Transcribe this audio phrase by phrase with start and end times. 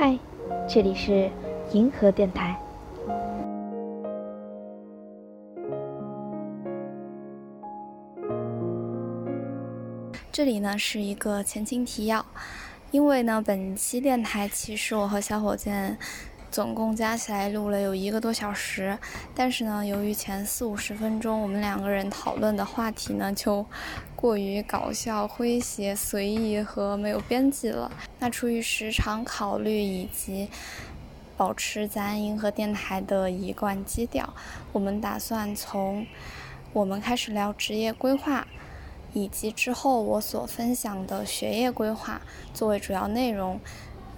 [0.00, 0.16] 嗨，
[0.68, 1.28] 这里是
[1.72, 2.56] 银河电台。
[10.30, 12.24] 这里呢是一个前情提要，
[12.92, 15.98] 因为呢本期电台其实我和小火箭
[16.50, 18.98] 总共加起来录了有一个多小时，
[19.34, 23.64] 但是呢由于前四五十分钟我们两个人讨论的话题呢就
[24.16, 30.48] 过于搞笑、诙谐、随意和没有边际了，那出于时长考虑以及
[31.36, 34.34] 保持咱银河电台的一贯基调，
[34.72, 36.06] 我们打算从
[36.72, 38.46] 我们开始聊职业规划。
[39.14, 42.20] 以及之后我所分享的学业规划
[42.52, 43.58] 作为主要内容，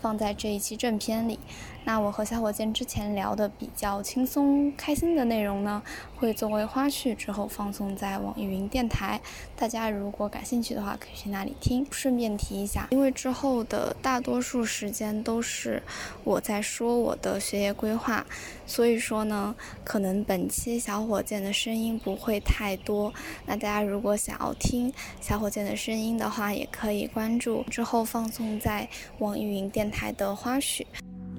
[0.01, 1.39] 放在这一期正片里。
[1.83, 5.83] 那我和小火箭之前聊的比较轻松开心的内容呢，
[6.17, 9.19] 会作为花絮之后放送在网易云电台。
[9.57, 11.87] 大家如果感兴趣的话，可以去那里听。
[11.91, 15.83] 顺便提一下，因为之后的大多数时间都是
[16.23, 18.27] 我在说我的学业规划，
[18.71, 23.13] 所以说呢，可能本期小火箭的声音不会太多。
[23.45, 30.87] 那大家如果想要听小火箭的声音的话，也可以关注之后放送在网易云电台的花絮。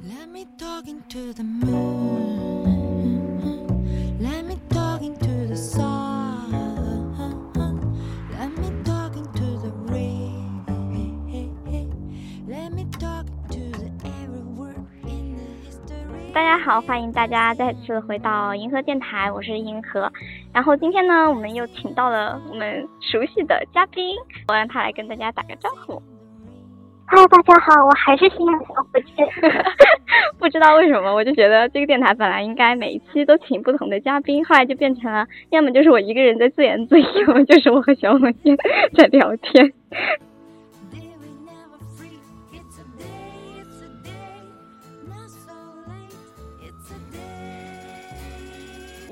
[0.04, 2.11] Let me talk into the moon.
[16.34, 20.10] 大家好，欢迎大家再次回到银河电台，我是银河。
[20.54, 24.16] 然后今天呢，我们又请到了我们熟悉的嘉宾，
[24.48, 26.02] 我让他来跟大家打个招呼。
[27.06, 29.12] 嗨，大家好，我还是新的小伙计。
[30.40, 38.56] 不知道为什么，我就觉得这个电台本来应该每一期都请不同的嘉宾，后来就变成了要么就是我一个人在自言自语，要么就是我和小火箭
[38.95, 39.73] 在聊天。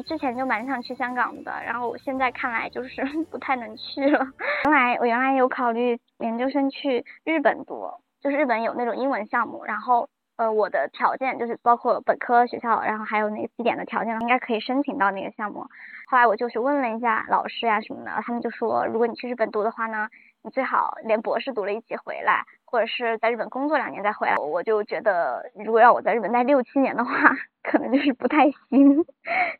[0.09, 4.25] 之前就蛮想去香港的，然后我现在看来就是 不太能去了。
[4.65, 7.87] 原来我原来有考虑研究生去日本读，
[8.19, 15.67] 就是日本有那种英文项目，然后呃我的条件就是包括本科学校，然后还有那个绩点的条件，应该可以申请到那个项目。
[16.07, 20.09] 后来我就去问了一下老师呀什么的，他们就说如果你去日本读的话呢，
[20.41, 22.45] 你最好连博士读了一起回来。
[22.69, 27.11] 或者是在日本工作两年再回来，我就觉得如果要我在日本待六七年的话，
[27.63, 29.03] 可能就是不太行，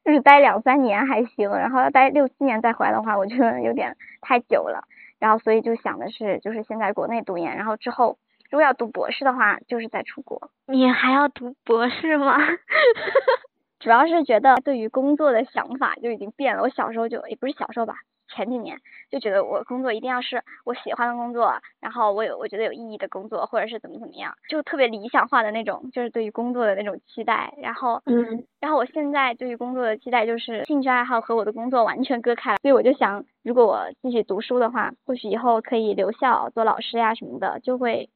[0.05, 4.83] 就是待两三年还行，然后要待六七年再回来的话，我觉得有点太久了。
[5.17, 8.17] 然后所以就想的是，就是先在国内读研，然后之后
[8.51, 10.51] 如果要读博士的话，就是在出国。
[10.67, 12.37] 你还要读博士吗？
[13.79, 16.61] 主要是觉得对于工作的想法就已经变了。
[16.61, 17.95] 我小时候就也不是小时候吧。
[18.29, 18.79] 前几年
[19.09, 27.53] 就觉得我工作一定要是我喜欢的工作，然后我有我觉得有意义的工作，或者是怎么怎么样，就特别理想化的那种，就是对于工作的那种期待。
[27.57, 32.57] 然后，嗯，然后我现在对于工作的期待就是兴趣爱好和我的工作完全割开了。
[32.62, 38.09] 所以我就想，如果我继续读书的话，或许以后可以留校做老师呀什么的，就会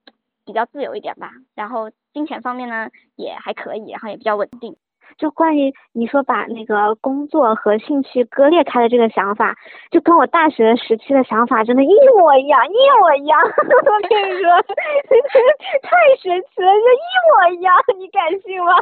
[0.46, 1.32] 比较自由一点吧。
[1.56, 4.76] 然后金钱方面呢也还可以，然后也比较稳定。
[5.18, 9.56] 就关于你说把那个工作和兴趣割裂开的这个想法，
[9.92, 13.40] 就跟我大学时期的想法真的，一模一样，一模一样。
[13.44, 13.48] 我
[14.10, 14.62] 跟你说，
[15.84, 18.74] 太神奇了，就一模一样，你敢信吗？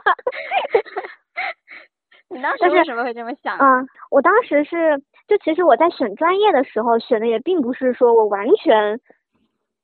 [2.30, 3.58] 你当时为什么会这么想？
[3.58, 9.00] 嗯，我当时是，就其实我在选专业的时候选的也并不是说我完全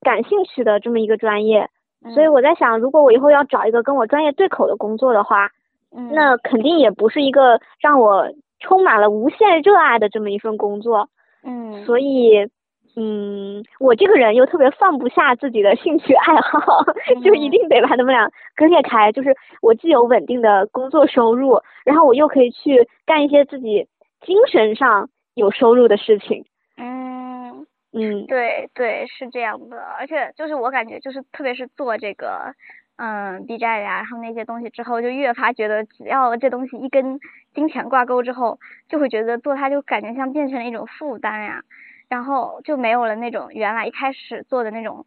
[0.01, 1.69] 感兴趣的这么一个专业，
[2.13, 5.51] 所以我在想，如果我以后要找一个跟我专业对口的工作的话。
[5.91, 11.09] 那肯定也不是一个让我充满了无限热爱的这么一份工作，
[11.43, 12.49] 嗯，所以，
[12.95, 16.83] 嗯，我这个人又特别放不下自己的兴趣爱好，
[17.23, 19.11] 就一定得把他们俩割裂开。
[19.11, 23.87] 就是我既有稳定的工作收入，然后我又可以去干一些自己
[24.21, 26.45] 精神上有收入的事情。
[26.77, 29.77] 嗯嗯，对对，是这样的。
[29.77, 32.53] 而且就是我感觉，就是特别是做这个。
[32.97, 37.19] 嗯，B 站呀，然后那些东西之后，就越发觉得，只要这东西一跟
[37.53, 41.61] 金钱挂钩之后，就会觉得做它就感觉像变成了一种负担呀，
[42.09, 45.05] 然后就没有了那种原来一开始做的那种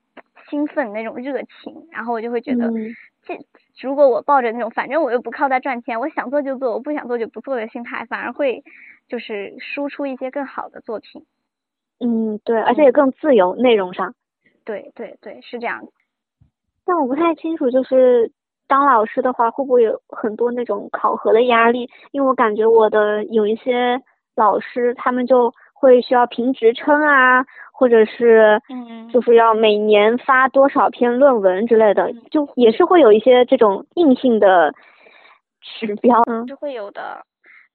[0.49, 2.71] 兴奋、那种热情，然后我就会觉得，
[3.25, 3.37] 这
[3.83, 8.63] 如果我抱着那种反正我又不靠它赚钱，我想做就做，我不想做就不做的心态，反而会
[9.09, 11.25] 就是输出一些更好的作品。
[11.99, 14.15] 嗯，对，而且也更自由，内容上。
[14.65, 15.89] 对对对，是这样。
[16.91, 18.33] 但我不太清楚，就是
[18.67, 21.89] 当老师的话，会不会有很多那种考核的压力？
[22.11, 24.03] 因为我感觉我的有一些
[24.35, 34.75] 老师，他们就会需要评职称啊，或者是嗯就是要每年发多少篇论文之类的，就也是会有一些这种硬性的
[35.61, 36.21] 指标。
[36.27, 37.25] 嗯是会有的。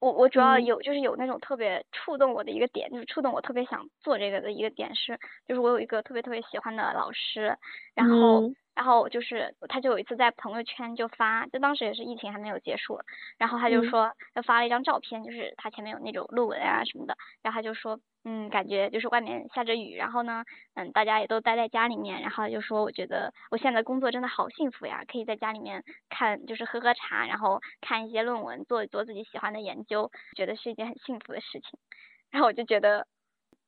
[0.01, 5.17] 我我主要嗯有就是有那种特别触动我的一个点，就是触动我特别想做这个的一个点是，
[5.47, 7.55] 就是我有一个特别特别喜欢的老师，
[7.95, 12.99] 然后、嗯然后就是他就有一次在朋友圈就发，就当时也是疫情还没有结束，
[13.37, 20.43] 然后他就嗯说他发了一张照片，就是他前面有那种论文啊什么的，然后他就说嗯感觉就是外面下着雨，然后呢
[20.73, 31.79] 嗯大家也都待在家里面，然后他就说我觉得我现在工作真的好幸福呀，可以在家里面看就是喝喝茶，然后看一些论文，做一做自己喜欢的研究，觉得是一件很幸福的事情。
[32.31, 33.07] 然后我就觉得，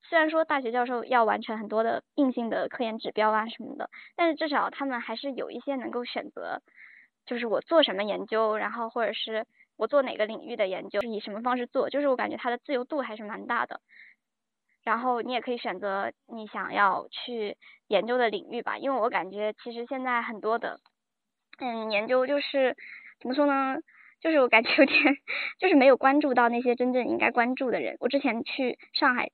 [0.10, 6.62] 虽然说大学教授要完成很多的硬性的科研指标啊什么的，但是至少他们还是有一些能够选择，
[7.26, 9.46] 就是我做什么研究，然后或者是
[9.76, 13.82] 我做哪个领域的研究，是以什么方式做，就是我感觉它的自由度还是蛮大的。
[14.84, 17.58] 然后你也可以选择你想要去
[17.88, 20.80] 研究的领域吧，因为我感觉其实现在很多的，
[21.60, 22.78] 嗯，研究就是
[23.20, 23.78] 怎么说呢？
[24.22, 24.98] 就是我感觉有点，
[25.60, 27.98] 就是没有关注到那些真正应该关注的人。
[28.00, 29.30] 我之前去上海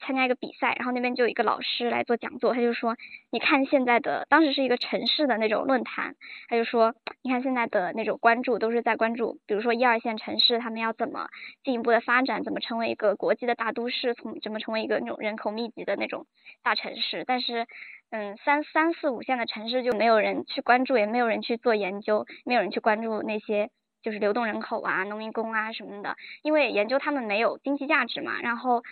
[0.00, 2.96] 参加一个比赛，然后那边就有一个老师来做讲座，他就说，
[3.30, 6.14] 你看现在的，当时是一个城市的那种论坛，
[6.48, 11.28] 他就说，你看现在的那种关注都是在关注，比如说一二线城市他们要怎么
[11.64, 16.26] 进一步的发展，怎么成为一个国际的大都市，从怎么成为一个那种人口密集的那种
[16.62, 17.66] 大城市，但是。
[18.10, 23.68] 嗯，三三四五线的城市就没有人去关注，也没有人去做研究，没有人去关注那些
[24.02, 28.40] 就是流动人口啊、农民工啊什么的，因为研究他们没有经济价值嘛。
[28.40, 28.82] 然后，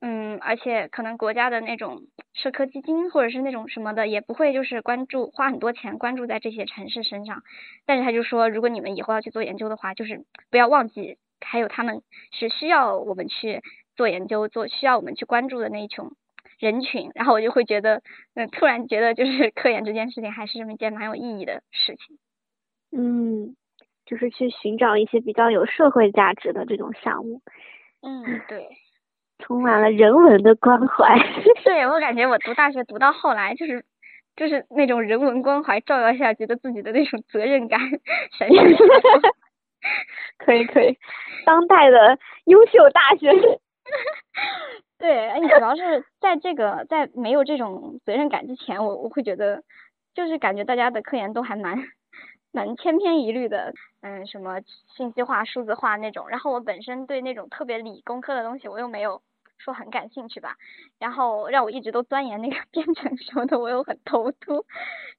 [0.00, 2.02] 嗯，而且可能国家的那种
[2.34, 7.42] 社科基金或者是那种什么的，也不会就是关注花很多钱关注在这些城市身上。
[7.84, 12.02] 但是他就说，如果你们以后要去做研究的话，就是不要忘记，还有他们
[12.32, 13.62] 是需要我们去
[13.94, 16.04] 做研究、做需要我们去关注的那一群。
[16.58, 18.02] 人群，然后我就会觉得，
[18.34, 22.18] 嗯，突然觉得就是 科研这件事情还是这么一件蛮有意义的事情。
[22.96, 23.54] 嗯，
[24.06, 27.42] 就是去寻找一些比较有社会价值的这种项目，
[28.02, 28.68] 嗯，对，
[29.38, 31.18] 充满了人文的关怀。
[31.64, 33.84] 对我感觉我读大学读到后来，就是
[34.36, 37.80] 就是那种人文关怀照耀下，觉得自己的那种责任感
[38.38, 39.22] 闪闪发光。
[40.38, 40.96] 可以可以，
[41.44, 43.58] 当代的优秀大学生。
[44.98, 49.62] 对，哎，你主要是在这个在没有这种责任感之前，我我会觉得，
[50.14, 51.78] 就是感觉大家的科研都还蛮
[52.56, 54.62] 蛮千篇一律的，嗯，什么
[54.96, 56.30] 信息化、数字化那种。
[56.30, 59.20] 然后我本身对那种特别理工科的东西，我又没有
[59.58, 60.56] 说很感兴趣吧。
[60.98, 64.64] 然后让我一直都钻研那个 编程什么的，我又很头秃。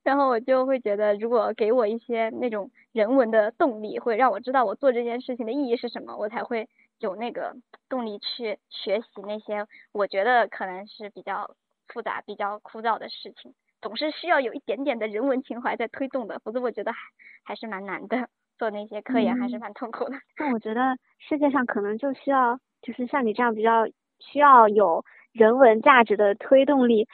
[0.01, 6.68] 然后我就会觉得，如果给我一些那种人文的动力，会让我知道我做这件事情的意义是什么，我才会。
[7.00, 7.56] 有那个
[7.90, 11.51] 动力去学习那些我觉得可能是比较
[11.88, 17.00] 复杂、比较枯燥的事情，总是需要有一点点的人文情怀在推动的，否则我觉得还
[17.44, 18.28] 还是蛮难的。
[18.58, 20.16] 做那些科研还是蛮痛苦的。
[20.40, 23.86] 那我觉得世界上可能就需要，就是像你这样比较
[24.20, 27.08] 需要有人文价值的推动力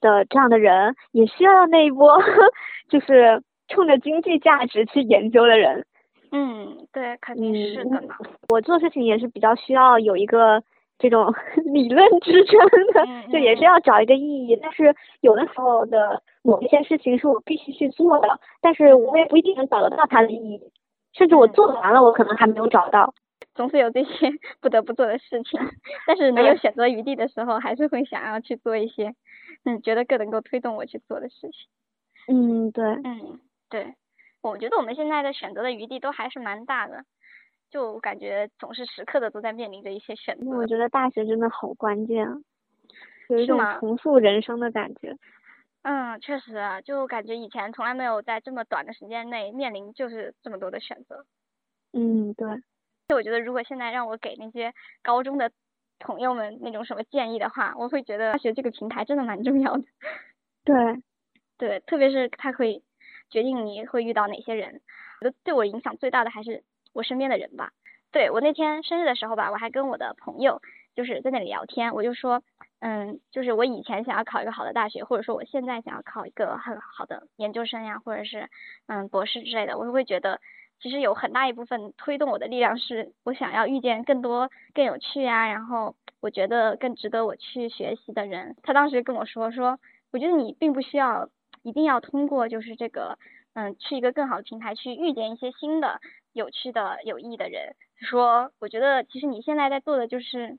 [0.00, 2.20] 的这样的人，也需要那一波
[2.90, 5.86] 就是冲着经济价值去研究的人。
[6.32, 8.16] 嗯，对，肯定是的嘛。
[8.48, 10.60] 我做事情也是比较需要有一个
[11.00, 11.34] 这种
[11.72, 12.58] 理论支撑
[12.94, 14.56] 的，嗯就也是要找一个意义。
[14.62, 20.60] 但是有的时候的某一些事情是我必须去做的，但是我也不一定能找得到它的意义，
[21.12, 23.14] 甚至我做完了，我可能还没有找到。
[23.54, 24.30] 总是有这些
[24.60, 25.58] 不得不做的事情，
[26.06, 29.14] 但是没有选择余地的时候，还是会想要去做一些，
[29.64, 31.68] 嗯，觉得更能够推动我去做的事情。
[32.28, 32.84] 嗯，对。
[32.84, 33.94] 嗯，对。
[34.42, 37.04] 我觉得我们现在的选择的余地都还是蛮大的，
[37.70, 40.50] 就感觉总是时刻的都在面临着一些选择。
[40.50, 42.36] 我觉得大学真的好关键啊，
[43.28, 45.16] 有一种重塑人生的感觉。
[45.82, 51.24] 嗯，确实啊，就感觉以前从来没有在这么短的时间内面临就是这么多的选择。
[51.92, 52.46] 嗯，对。
[53.08, 54.72] 就我觉得，如果现在让我给那些
[55.02, 55.50] 高中的
[55.98, 59.84] 朋友们那种什么建议的话，我会觉得大学这个平台真的蛮重要的。
[60.64, 61.02] 对。
[61.56, 62.82] 对，特别是它可以。
[63.30, 64.80] 决定你会遇到哪些人，
[65.20, 67.72] 我觉得对我影响最大的还是我身边的人吧。
[68.12, 70.60] 对我那天生日的时候吧，我还跟我的朋友
[70.94, 72.42] 就是在那里聊天，我就说，
[72.80, 78.48] 嗯，就是我以前想要考一个好的大学，或者说我现在想要考一个很好的研究生呀，或者是
[78.86, 80.40] 嗯博士之类的，我就会觉得
[80.80, 88.56] 其实有很大一部分推动我的力量是我想要遇见更多更有趣呀，然后我觉得更值得我去学习的人。
[88.62, 89.78] 他当时跟我说说，
[90.12, 91.28] 我觉得你并不需要。
[91.62, 93.18] 一定要通过就是这个，
[93.52, 96.00] 嗯，去一个更好的平台去遇见一些新的、
[96.32, 97.74] 有趣的、有益的人。
[97.96, 100.58] 说，我觉得其实你现在在做的就是，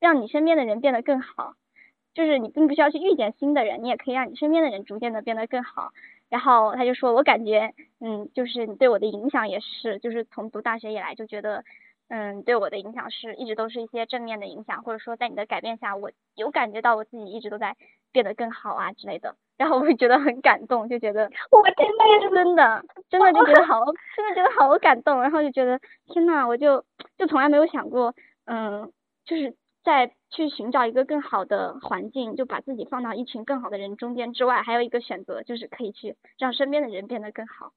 [0.00, 1.54] 让你身边的人变得更好。
[2.14, 5.92] 就是你并不需要去遇见新的人，你也可以让你身边的人逐渐的变得更好。
[6.28, 11.64] 然后他就说，我感觉，嗯，就是你对我的影响也是，就是从读大学以来就觉得，
[12.08, 17.76] 嗯，对我的影响是一直都是一些正面的影响，或者说在你的改变下，我有感觉到我自己一直都在
[18.12, 19.34] 变得更好啊之类的。
[19.56, 23.84] 然后我会觉得很感动，就觉得 我真的真的 真的就觉得好，
[24.16, 25.20] 真的觉得好感动。
[25.22, 26.84] 然后就觉得天呐，我就
[27.18, 28.14] 就从来没有想过，
[28.46, 28.92] 嗯，
[29.24, 30.12] 就是在。
[30.34, 37.72] 去寻找一个更好的环境，就把自己放到一群更好的人中间之外，还有一个选择就是可以去让身边的人变得更好。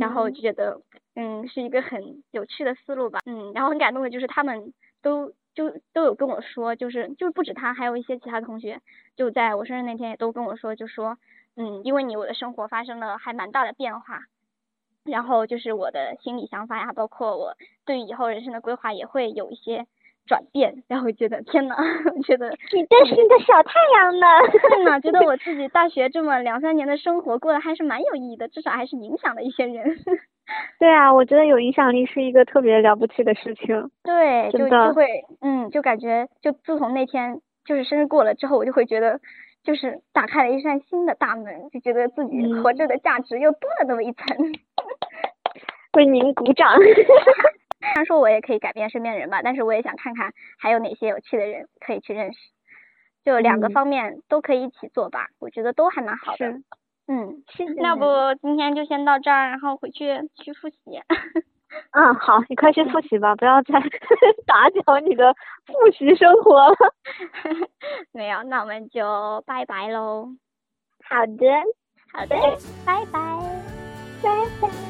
[0.00, 0.80] 然后就觉得，
[1.14, 3.18] 嗯，是一个很有趣的思路吧。
[3.26, 8.80] 嗯，然后很感动的就是他们都就都有跟我说，就是就不止他，还有一些其他同学，
[9.16, 11.18] 就在我生日那天也都跟我说，就说，
[11.56, 14.24] 嗯，因为你我的生活发生了还蛮大的变化，
[15.04, 19.86] 然后就是我的心理想法呀，包括我对于以后人生的规划也会有一些。
[20.28, 21.74] 转变，然后觉得天呐，
[22.24, 24.26] 觉得你真是个小太阳呢。
[24.70, 29.96] 对呢，觉得我 自己大学这么两三年的生活过得还是蛮有意义的，至少还是影响了一些人。
[30.78, 33.90] 对啊，我觉得有影响力是一个特别了不起的事情。
[34.04, 35.06] 对，就就会，
[35.40, 39.20] 嗯，就感觉就自从那天就是生日过了之后，我就会觉得
[39.64, 44.36] 就是打开了一扇新的大门，就觉得自己活着的价值又多了那么一层。
[45.96, 46.78] 为您鼓掌。
[47.88, 52.38] 虽然说我也可以改变身边的人吧，但是我也想看看还有哪些有趣的人可以去认识，
[53.24, 56.60] 就两个方面都可以一起做吧，我觉得都还蛮好的。
[57.10, 58.04] 嗯，谢谢那不
[58.42, 60.76] 今天就先到这儿，然后回去去复习。
[61.92, 63.78] 嗯，好，你快去复习吧，不要再
[64.46, 65.34] 打搅你的
[65.66, 66.76] 复习生活了。
[68.12, 70.28] 没有，那我们就拜拜喽。
[71.04, 71.46] 好的，
[72.12, 72.36] 好的，
[72.86, 73.20] 拜拜，
[74.22, 74.30] 拜
[74.60, 74.87] 拜。